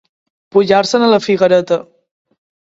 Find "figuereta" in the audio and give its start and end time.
1.27-1.79